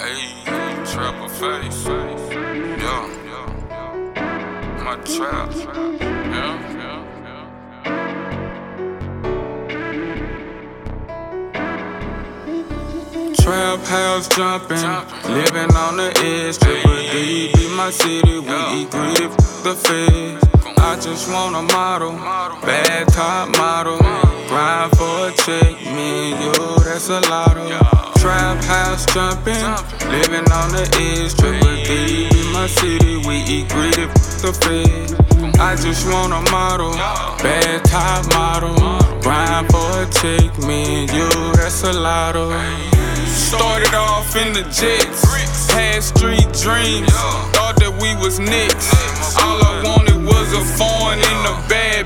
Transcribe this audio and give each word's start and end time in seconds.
Ayy, 0.00 0.32
TrapaFace. 0.88 1.84
Yeah, 2.80 3.04
yeah. 3.28 4.82
My 4.82 4.96
trap. 5.04 5.52
Yeah, 5.52 6.56
yeah, 6.80 7.04
yeah. 7.26 7.44
Trap 13.42 13.80
house 13.80 14.28
jumping, 14.28 14.90
living 15.34 15.72
on 15.76 15.96
the 15.98 16.08
edge. 16.24 16.56
Triple 16.56 16.96
D 17.12 17.52
be 17.52 17.68
my 17.76 17.90
city. 17.90 18.38
We 18.38 18.56
eat 18.72 18.90
greedy, 18.90 19.28
the 19.64 19.74
feds. 19.76 20.42
I 20.78 20.96
just 20.98 21.28
want 21.30 21.56
a 21.56 21.62
model, 21.74 22.12
bad 22.62 23.06
top 23.08 23.50
model. 23.50 23.98
Grind 24.48 24.96
for 24.96 25.28
a 25.28 25.32
check, 25.44 25.76
me 25.94 26.32
and 26.32 26.40
you, 26.42 26.84
that's 26.84 27.10
a 27.10 27.20
lotto. 27.28 28.09
Trap 28.20 28.62
house 28.64 29.06
jumping, 29.14 29.56
living 30.12 30.44
on 30.52 30.68
the 30.76 30.84
edge. 31.00 31.32
Triple 31.40 31.74
D 31.88 32.28
be 32.28 32.52
my 32.52 32.66
city. 32.66 33.16
We 33.16 33.40
eat 33.48 33.70
greedy, 33.70 34.04
the 34.44 34.52
feds. 34.60 35.14
I 35.58 35.74
just 35.74 36.06
want 36.06 36.34
a 36.34 36.42
model, 36.52 36.92
bad 37.40 37.82
top 37.86 38.28
model. 38.36 38.76
Grind 39.22 39.72
for 39.72 40.04
a 40.04 40.06
check, 40.20 40.52
me 40.68 41.00
and 41.00 41.10
you, 41.10 41.30
that's 41.56 41.82
a 41.82 41.94
lotto. 41.94 42.52
Started 43.24 43.94
off 43.94 44.36
in 44.36 44.52
the 44.52 44.64
jets, 44.68 45.24
had 45.72 46.02
street 46.02 46.52
dreams. 46.60 47.08
Thought 47.56 47.76
that 47.80 47.96
we 48.02 48.14
was 48.22 48.38
nicks. 48.38 48.92
All 49.40 49.64
I 49.64 49.80
wanted 49.82 50.20
was 50.22 50.52
a 50.52 50.62
foreign 50.76 51.20
in 51.20 51.38
the 51.48 51.56
bad. 51.70 52.04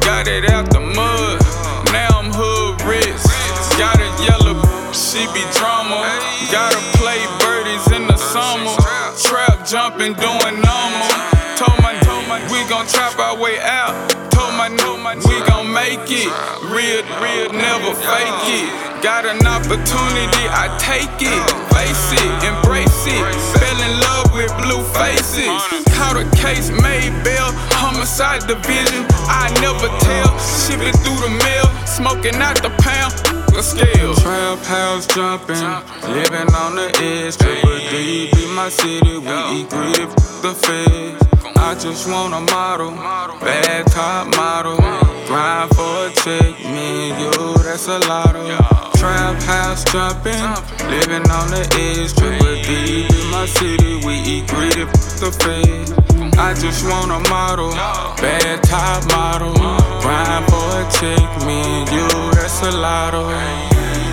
Got 0.00 0.26
it 0.26 0.50
out 0.50 0.70
the 0.70 0.80
mud, 0.80 1.40
now 1.92 2.18
I'm 2.18 2.32
hood 2.32 2.53
Jumping, 10.04 10.20
doing 10.20 10.60
normal. 10.60 11.08
Told 11.56 11.80
my, 11.80 11.96
told 12.04 12.28
my, 12.28 12.40
we 12.52 12.60
gon' 12.68 12.86
trap 12.86 13.18
our 13.18 13.36
way 13.40 13.58
out. 13.60 13.94
Told 14.30 14.52
my, 14.54 14.68
know 14.68 14.98
my, 14.98 15.16
we 15.16 15.40
gon' 15.48 15.72
make 15.72 16.04
it. 16.12 16.28
Real, 16.68 17.00
real, 17.24 17.48
never 17.52 17.94
fake 17.96 18.44
it. 18.52 18.68
Got 19.00 19.24
an 19.24 19.46
opportunity, 19.46 20.44
I 20.52 20.68
take 20.76 21.08
it. 21.24 21.40
Face 21.72 22.12
it, 22.20 22.30
embrace 22.44 23.06
it. 23.08 23.24
Fell 23.56 23.80
in 23.80 24.00
love 24.00 24.28
with 24.34 24.52
blue 24.60 24.84
faces. 24.92 25.48
Caught 25.96 26.20
a 26.20 26.28
case, 26.36 26.68
made 26.68 27.12
bail. 27.24 27.48
Homicide 27.80 28.46
division, 28.46 29.06
I 29.28 29.48
never 29.64 29.88
tell. 30.04 30.28
Ship 30.36 30.80
it 30.84 30.96
through 31.00 31.20
the 31.24 31.32
mail, 31.32 31.63
smoking 31.94 32.34
out 32.42 32.60
the 32.60 32.70
pound. 32.82 33.14
A 33.56 33.62
scale. 33.62 34.14
Trap 34.14 34.58
house 34.66 35.06
jumping, 35.06 35.70
living 36.10 36.50
on 36.54 36.74
the 36.74 36.90
edge. 36.98 37.36
Triple 37.36 37.78
D 37.90 38.30
be 38.34 38.46
my 38.54 38.68
city. 38.68 39.18
We 39.18 39.36
eat 39.54 39.70
greedy, 39.70 40.06
the 40.42 40.54
feds. 40.54 41.22
I 41.56 41.74
just 41.74 42.08
want 42.08 42.34
a 42.34 42.40
model, 42.52 42.90
bad 43.40 43.86
top 43.86 44.34
model. 44.36 44.76
Grind 45.26 45.70
for 45.74 46.06
a 46.06 46.12
check, 46.12 46.52
me 46.74 47.10
and 47.10 47.20
you, 47.22 47.54
that's 47.62 47.86
a 47.88 47.98
lotto. 48.00 48.44
Trap 48.98 49.40
house 49.42 49.84
jumping, 49.84 50.44
living 50.90 51.26
on 51.30 51.48
the 51.50 51.62
edge. 51.78 52.12
Triple 52.14 52.56
D 52.66 53.06
be 53.08 53.30
my 53.30 53.46
city. 53.46 54.04
We 54.04 54.14
eat 54.26 54.46
greedy, 54.48 54.84
the 55.22 55.30
feds. 55.30 55.92
I 56.36 56.52
just 56.54 56.84
want 56.84 57.12
a 57.12 57.20
model, 57.30 57.70
bad 58.18 58.62
top 58.64 59.06
model. 59.14 59.54
Grind 60.02 60.44
for 60.50 60.68
a 60.74 60.84
check, 60.90 61.46
me 61.46 61.62
and 61.62 61.63
you, 61.63 61.63
that's 61.63 61.63
a 62.64 62.70
lotto. 62.70 63.28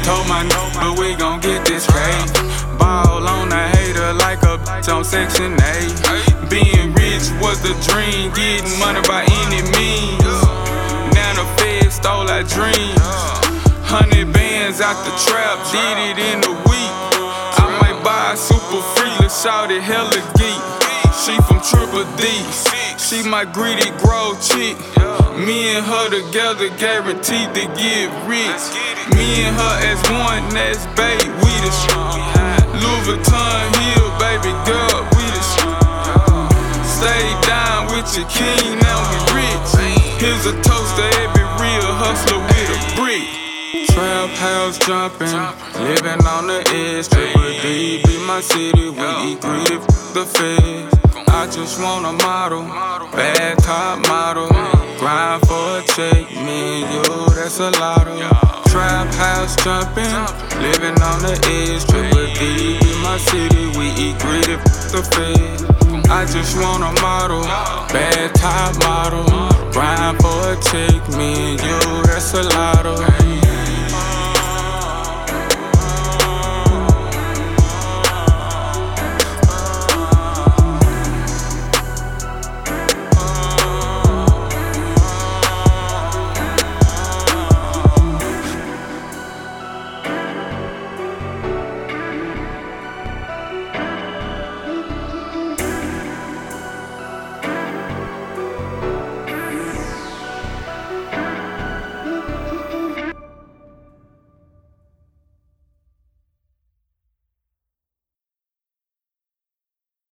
Told 0.04 0.28
my 0.28 0.44
no, 0.44 0.62
but 0.76 1.00
we 1.00 1.16
gon' 1.16 1.40
get 1.40 1.64
this 1.66 1.88
cake. 1.88 2.32
Ball 2.78 3.28
on 3.28 3.52
a 3.52 3.64
hater 3.76 4.14
like 4.14 4.44
a 4.44 4.58
bitch 4.60 4.92
on 4.94 5.06
Section 5.06 5.54
8. 5.56 6.50
Being 6.50 6.92
rich 6.94 7.32
was 7.40 7.62
the 7.62 7.74
dream, 7.88 8.32
getting 8.36 8.78
money 8.80 9.02
by 9.08 9.24
any 9.44 9.62
means. 9.72 10.36
Now 11.16 11.32
the 11.40 11.48
feds 11.58 11.96
stole 11.96 12.28
our 12.28 12.44
dreams. 12.44 13.00
Hundred 13.88 14.34
bands 14.34 14.82
out 14.82 15.00
the 15.06 15.16
trap, 15.24 15.58
did 15.72 15.98
it 16.12 16.18
in 16.20 16.40
a 16.44 16.54
week. 16.68 16.94
I 17.56 17.68
might 17.80 18.04
buy 18.04 18.34
a 18.34 18.38
super 18.38 18.82
free, 18.96 19.16
let's 19.22 19.42
shout 19.42 19.72
it 19.72 19.82
hella 19.82 20.20
geek. 20.36 20.64
She 21.24 21.36
from 21.48 21.62
Triple 21.62 22.04
D, 22.18 22.28
she 22.98 23.24
my 23.28 23.46
greedy 23.46 23.92
grow 24.04 24.36
chick. 24.42 24.76
Me 25.38 25.76
and 25.76 25.86
her 25.86 26.10
together 26.10 26.68
guaranteed 26.76 27.54
to 27.56 27.64
get 27.80 28.12
rich. 28.28 28.64
Me 29.16 29.48
and 29.48 29.56
her 29.56 29.76
as 29.88 30.00
one, 30.12 30.44
that's 30.52 30.84
babe, 31.00 31.24
we 31.40 31.52
the 31.64 31.72
shit. 31.72 31.96
Louis 32.76 33.04
Vuitton 33.08 33.68
Hill, 33.80 34.12
baby 34.20 34.52
girl, 34.68 35.08
we 35.16 35.24
the 35.32 35.44
shit. 35.56 35.78
Stay 36.84 37.26
down 37.48 37.88
with 37.88 38.12
your 38.12 38.28
king, 38.28 38.78
now 38.84 39.00
we 39.08 39.18
rich. 39.40 39.72
Here's 40.20 40.46
a 40.46 40.54
toast 40.62 40.96
to 41.00 41.06
every 41.24 41.48
real 41.64 41.92
hustler 41.96 42.40
with 42.44 42.76
a 42.76 42.80
brick. 43.00 43.26
Trap 43.96 44.30
house 44.38 44.78
jumping, 44.80 45.32
living 45.82 46.28
on 46.28 46.48
the 46.48 46.60
edge. 46.76 47.08
Triple 47.08 47.42
D 47.64 48.04
be 48.04 48.20
my 48.28 48.42
city. 48.42 48.90
We 48.90 49.08
eat 49.32 49.40
greedy, 49.42 49.78
the 50.14 50.26
feds. 50.28 51.02
I 51.28 51.48
just 51.48 51.82
want 51.82 52.06
a 52.06 52.12
model, 52.24 52.64
bad 53.16 53.58
top 53.60 54.06
model. 54.08 54.61
Check, 55.96 56.32
me 56.32 56.84
and 56.84 56.94
you, 56.94 57.36
that's 57.36 57.60
a 57.60 57.70
lotto. 57.72 58.18
Trap 58.70 59.14
house 59.16 59.58
jumping, 59.58 60.06
living 60.62 60.96
on 61.04 61.20
the 61.20 61.36
edge. 61.52 61.84
Triple 61.86 62.28
D 62.34 62.80
be 62.80 63.02
my 63.04 63.18
city. 63.18 63.68
We 63.78 63.92
eat 64.00 64.18
greedy, 64.20 64.56
the 64.88 65.04
feds. 65.12 65.66
I 66.10 66.26
just 66.26 66.56
want 66.56 66.84
a 66.84 67.02
model, 67.02 67.44
bad 67.92 68.34
top 68.36 68.80
model. 68.80 69.26
Grind 69.74 70.18
for 70.22 70.54
a 70.54 70.56
check, 70.64 71.10
me 71.18 71.56
and 71.56 71.62
you, 71.62 72.04
that's 72.04 72.34
a 72.36 72.44
lotto. 72.44 73.51